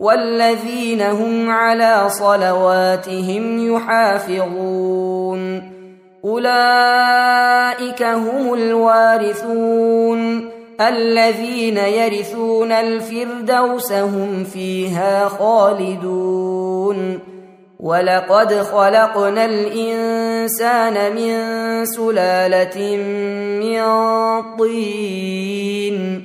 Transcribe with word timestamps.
والذين 0.00 1.00
هم 1.02 1.50
على 1.50 2.04
صلواتهم 2.08 3.74
يحافظون. 3.76 5.40
أولئك 6.24 8.02
هم 8.02 8.54
الوارثون. 8.54 10.50
الذين 10.80 11.76
يرثون 11.76 12.72
الفردوس 12.72 13.92
هم 13.92 14.44
فيها 14.44 15.28
خالدون. 15.28 17.18
ولقد 17.80 18.54
خلقنا 18.54 19.44
الإنسان 19.44 21.14
من 21.14 21.34
سلالة 21.84 22.96
من 23.60 23.80
طين. 24.58 26.24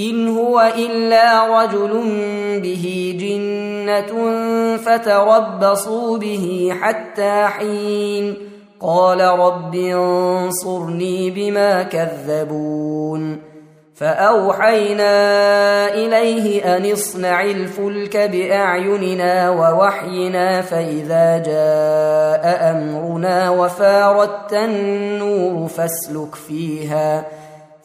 إن 0.00 0.28
هو 0.28 0.72
إلا 0.76 1.62
رجل 1.62 2.02
به 2.62 3.16
جنة 3.20 4.36
فتربصوا 4.76 6.18
به 6.18 6.72
حتى 6.80 7.46
حين. 7.46 8.34
قال 8.80 9.20
رب 9.20 9.74
انصرني 9.74 11.30
بما 11.30 11.82
كذبون. 11.82 13.38
فأوحينا 13.94 15.14
إليه 15.94 16.76
أن 16.76 16.92
اصنع 16.92 17.44
الفلك 17.44 18.16
بأعيننا 18.16 19.50
ووحينا 19.50 20.62
فإذا 20.62 21.38
جاء 21.38 22.70
أمرنا 22.70 23.50
وفاردت 23.50 24.52
النور 24.52 25.68
فاسلك 25.68 26.34
فيها. 26.34 27.24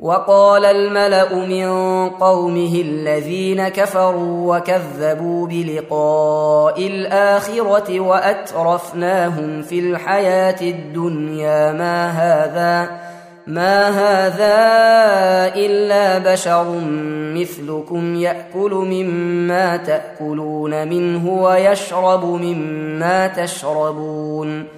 وقال 0.00 0.64
الملأ 0.64 1.34
من 1.34 1.68
قومه 2.08 2.74
الذين 2.74 3.68
كفروا 3.68 4.56
وكذبوا 4.56 5.46
بلقاء 5.46 6.86
الآخرة 6.86 8.00
وأترفناهم 8.00 9.62
في 9.62 9.78
الحياة 9.78 10.60
الدنيا 10.60 11.72
ما 11.72 12.10
هذا؟ 12.10 12.90
ما 13.46 13.88
هذا 13.88 14.54
إلا 15.56 16.32
بشر 16.32 16.80
مثلكم 17.34 18.14
يأكل 18.14 18.70
مما 18.70 19.76
تأكلون 19.76 20.88
منه 20.88 21.42
ويشرب 21.42 22.24
مما 22.24 23.26
تشربون. 23.26 24.77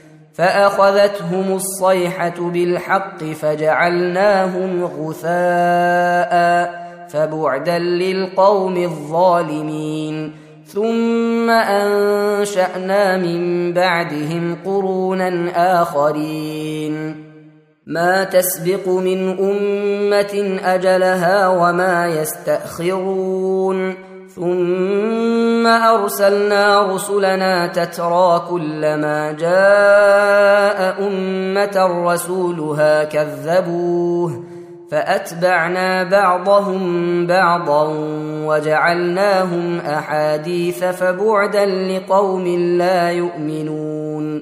فأخذتهم 0.41 1.55
الصيحة 1.55 2.33
بالحق 2.39 3.23
فجعلناهم 3.23 4.83
غثاء 4.83 6.33
فبعدا 7.09 7.79
للقوم 7.79 8.77
الظالمين. 8.77 10.35
ثم 10.65 11.49
أنشأنا 11.49 13.17
من 13.17 13.73
بعدهم 13.73 14.57
قرونا 14.65 15.51
آخرين. 15.81 17.23
ما 17.85 18.23
تسبق 18.23 18.89
من 18.89 19.39
أمة 19.39 20.59
أجلها 20.63 21.47
وما 21.47 22.07
يستأخرون. 22.07 24.10
ثم 24.35 25.67
ارسلنا 25.67 26.93
رسلنا 26.93 27.67
تترى 27.67 28.41
كلما 28.49 29.31
جاء 29.31 31.07
امه 31.07 32.03
رسولها 32.05 33.03
كذبوه 33.03 34.43
فاتبعنا 34.91 36.03
بعضهم 36.03 37.27
بعضا 37.27 37.87
وجعلناهم 38.45 39.79
احاديث 39.79 40.83
فبعدا 40.83 41.65
لقوم 41.65 42.47
لا 42.77 43.11
يؤمنون 43.11 44.41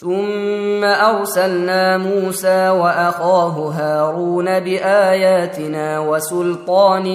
ثم 0.00 0.84
ارسلنا 0.84 1.98
موسى 1.98 2.68
واخاه 2.68 3.72
هارون 3.72 4.60
باياتنا 4.60 5.98
وسلطان 5.98 7.06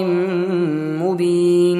مبين 0.98 1.71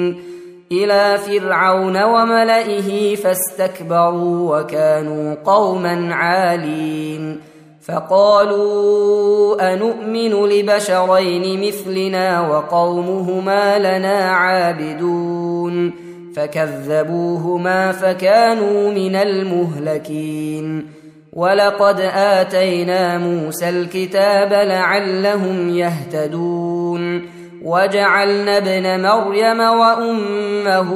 إلى 0.73 1.17
فرعون 1.17 2.03
وملئه 2.03 3.15
فاستكبروا 3.15 4.59
وكانوا 4.59 5.35
قوما 5.45 6.15
عالين. 6.15 7.39
فقالوا 7.87 9.73
انومن 9.73 10.49
لبشرين 10.49 11.67
مثلنا 11.67 12.49
وقومهما 12.49 13.79
لنا 13.79 14.31
عابدون. 14.31 15.93
فكذبوهما 16.35 17.91
فكانوا 17.91 18.91
من 18.91 19.15
المهلكين. 19.15 20.87
ولقد 21.33 21.99
آتينا 22.15 23.17
موسى 23.17 23.69
الكتاب 23.69 24.53
لعلهم 24.53 25.69
يهتدون. 25.69 27.21
وجعلنا 27.63 28.57
ابن 28.57 29.01
مريم 29.01 29.59
وأمه 29.59 30.91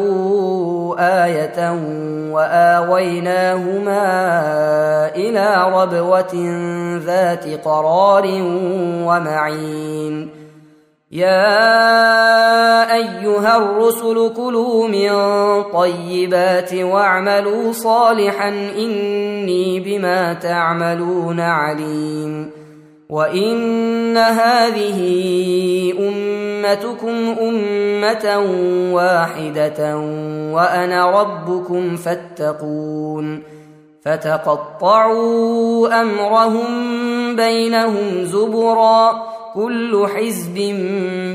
آية 0.99 1.71
وآويناهما 2.31 4.05
إلى 5.15 5.71
ربوة 5.73 6.33
ذات 7.05 7.65
قرار 7.65 8.25
ومعين. 9.07 10.29
يا 11.11 11.63
أيها 12.95 13.57
الرسل 13.57 14.33
كلوا 14.35 14.87
من 14.87 15.11
طيبات 15.71 16.73
واعملوا 16.73 17.71
صالحا 17.71 18.49
إني 18.77 19.79
بما 19.79 20.33
تعملون 20.33 21.39
عليم. 21.39 22.56
وان 23.09 24.17
هذه 24.17 24.99
امتكم 25.99 27.35
امه 27.41 28.37
واحدة 28.93 29.97
وأنا 30.53 31.21
ربكم 31.21 31.95
فاتقون 31.95 33.43
فتقطعوا 34.01 36.01
امرهم 36.01 36.65
بينهم 37.35 38.23
زبرا 38.23 39.23
كل 39.53 40.07
حزب 40.15 40.55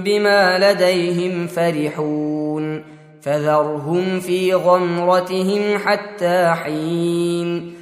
بما 0.04 0.58
لديهم 0.58 1.46
فرحون 1.46 2.82
فذرهم 3.22 4.20
في 4.20 4.54
غمرتهم 4.54 5.78
حتى 5.78 6.54
حين 6.64 7.81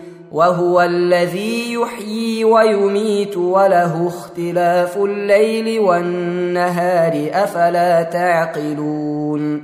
وهو 0.31 0.81
الذي 0.81 1.73
يحيي 1.73 2.43
ويميت 2.45 3.37
وله 3.37 4.07
اختلاف 4.07 4.97
الليل 4.97 5.79
والنهار 5.79 7.29
أفلا 7.33 8.03
تعقلون 8.03 9.63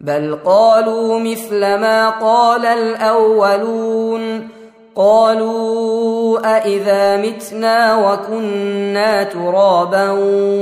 بل 0.00 0.38
قالوا 0.44 1.20
مثل 1.20 1.60
ما 1.60 2.10
قال 2.10 2.66
الأولون 2.66 4.48
قالوا 4.96 6.56
أإذا 6.56 7.16
متنا 7.16 7.96
وكنا 7.96 9.22
ترابا 9.22 10.10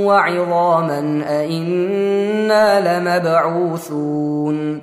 وعظاما 0.07 1.25
أإنا 1.29 2.99
لمبعوثون 2.99 4.83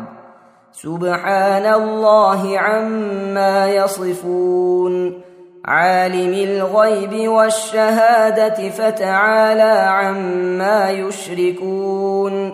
سبحان 0.73 1.73
الله 1.73 2.59
عما 2.59 3.69
يصفون. 3.69 5.21
عالم 5.65 6.33
الغيب 6.33 7.29
والشهادة 7.29 8.69
فتعالى 8.69 9.87
عما 9.87 10.89
يشركون. 10.91 12.51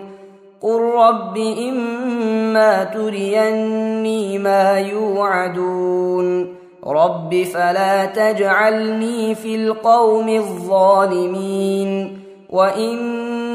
قل 0.62 0.80
رب 0.80 1.38
إما 1.38 2.84
تريني 2.84 4.38
ما 4.38 4.78
يوعدون. 4.78 6.54
رب 6.86 7.42
فلا 7.54 8.04
تجعلني 8.04 9.34
في 9.34 9.54
القوم 9.54 10.28
الظالمين. 10.28 12.18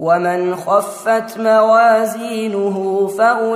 ومن 0.00 0.56
خفت 0.56 1.38
موازينه 1.38 3.06
فاولئك 3.18 3.52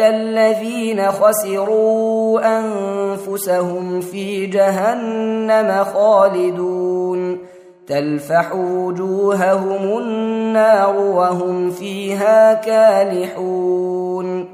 الذين 0.00 1.10
خسروا 1.10 2.40
انفسهم 2.58 4.00
في 4.00 4.46
جهنم 4.46 5.84
خالدون 5.84 7.38
تلفح 7.86 8.54
وجوههم 8.54 9.98
النار 9.98 10.96
وهم 10.96 11.70
فيها 11.70 12.54
كالحون 12.54 14.48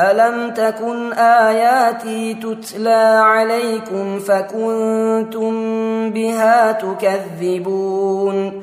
الم 0.00 0.50
تكن 0.50 1.12
اياتي 1.12 2.34
تتلى 2.34 3.20
عليكم 3.22 4.18
فكنتم 4.18 5.52
بها 6.10 6.72
تكذبون 6.72 8.62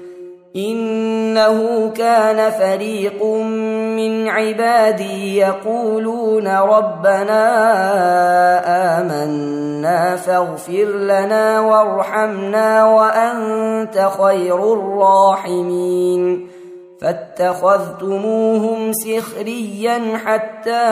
إنه 0.55 1.89
كان 1.89 2.51
فريق 2.51 3.23
من 3.95 4.27
عبادي 4.27 5.37
يقولون 5.37 6.47
ربنا 6.47 7.43
آمنا 8.99 10.15
فاغفر 10.15 10.85
لنا 10.85 11.59
وارحمنا 11.59 12.85
وأنت 12.85 14.09
خير 14.21 14.73
الراحمين. 14.73 16.47
فاتخذتموهم 17.01 18.91
سخريا 18.93 20.17
حتى 20.25 20.85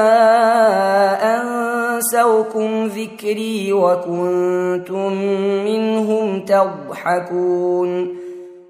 أنسوكم 1.35 2.85
ذكري 2.85 3.73
وكنتم 3.73 5.13
منهم 5.65 6.45
تضحكون. 6.45 8.28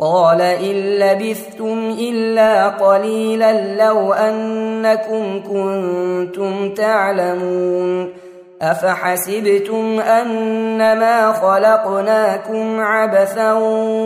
قال 0.00 0.40
إن 0.40 0.76
لبثتم 0.76 1.96
إلا 1.98 2.68
قليلا 2.68 3.76
لو 3.84 4.12
أنكم 4.12 5.42
كنتم 5.42 6.74
تعلمون 6.74 8.12
أفحسبتم 8.62 10.00
أنما 10.00 11.32
خلقناكم 11.32 12.80
عبثا 12.80 13.52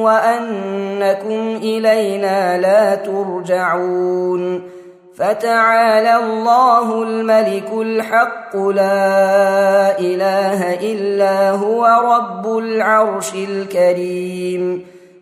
وأنكم 0.02 1.56
إلينا 1.56 2.58
لا 2.58 2.94
ترجعون 2.94 4.62
فتعالى 5.16 6.16
الله 6.16 7.02
الملك 7.02 7.72
الحق 7.72 8.56
لا 8.56 9.98
إله 9.98 10.74
إلا 10.74 11.50
هو 11.50 11.86
رب 11.86 12.58
العرش 12.58 13.34
الكريم 13.34 14.93